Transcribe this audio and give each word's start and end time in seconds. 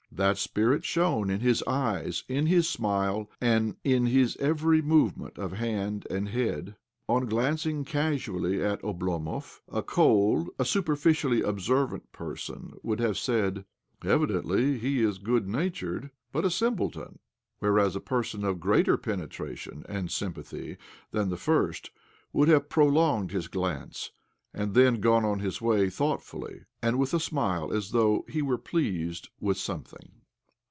That 0.13 0.37
spirit 0.37 0.83
shone 0.83 1.29
in 1.29 1.39
his 1.39 1.63
eyes, 1.65 2.25
in 2.27 2.45
his 2.47 2.69
smile, 2.69 3.31
and 3.39 3.77
in 3.81 4.03
.xis 4.05 4.37
every 4.41 4.81
movement 4.81 5.39
of 5.39 5.53
hand 5.53 6.05
and 6.09 6.27
head. 6.27 6.75
On 7.07 7.25
glancing 7.27 7.85
casually 7.85 8.61
at 8.61 8.81
Oblomov 8.81 9.61
a 9.71 9.81
cold, 9.81 10.49
a 10.59 10.65
superficially 10.65 11.41
observant 11.41 12.11
person 12.11 12.73
would 12.83 12.99
have 12.99 13.17
said," 13.17 13.63
Evidently 14.03 14.77
he 14.77 15.01
is 15.01 15.17
g'ood 15.17 15.47
natured, 15.47 16.11
but 16.33 16.45
a 16.45 16.51
simpleton"; 16.51 17.19
whereas 17.59 17.95
a 17.95 18.01
person 18.01 18.43
of 18.43 18.59
greater 18.59 18.97
penetration 18.97 19.85
and 19.87 20.11
sympathy 20.11 20.75
than 21.11 21.29
the 21.29 21.37
first 21.37 21.89
would 22.33 22.49
h^ve 22.49 22.67
prolonged 22.67 23.31
his 23.31 23.47
glance, 23.47 24.11
and 24.53 24.73
then 24.73 24.99
gone 24.99 25.23
on 25.23 25.39
his 25.39 25.61
way 25.61 25.89
thoughtfully, 25.89 26.65
and 26.83 26.99
with 26.99 27.13
a 27.13 27.19
smile 27.21 27.71
as 27.71 27.91
though 27.91 28.25
he 28.27 28.41
were 28.41 28.57
pleased 28.57 29.29
with 29.39 29.57
some 29.57 29.81
thing. 29.81 30.11